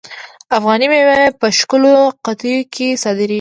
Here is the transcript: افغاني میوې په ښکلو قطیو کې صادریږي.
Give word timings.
افغاني 0.57 0.87
میوې 0.93 1.21
په 1.39 1.47
ښکلو 1.57 1.93
قطیو 2.25 2.59
کې 2.73 2.87
صادریږي. 3.01 3.29